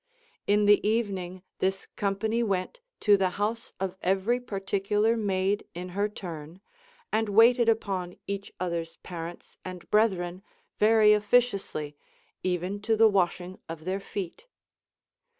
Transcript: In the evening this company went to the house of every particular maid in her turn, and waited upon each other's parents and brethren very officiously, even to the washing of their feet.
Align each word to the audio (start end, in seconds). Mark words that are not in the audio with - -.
In 0.47 0.65
the 0.65 0.81
evening 0.89 1.43
this 1.59 1.85
company 1.95 2.41
went 2.41 2.79
to 3.01 3.17
the 3.17 3.29
house 3.37 3.71
of 3.79 3.95
every 4.01 4.39
particular 4.39 5.15
maid 5.15 5.67
in 5.75 5.89
her 5.89 6.09
turn, 6.09 6.59
and 7.13 7.29
waited 7.29 7.69
upon 7.69 8.17
each 8.25 8.51
other's 8.59 8.95
parents 9.03 9.57
and 9.63 9.87
brethren 9.91 10.41
very 10.79 11.13
officiously, 11.13 11.95
even 12.41 12.81
to 12.81 12.97
the 12.97 13.07
washing 13.07 13.59
of 13.69 13.85
their 13.85 13.99
feet. 13.99 14.47